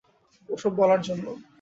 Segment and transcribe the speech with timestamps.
[0.49, 1.25] ওসব বলার জন্য।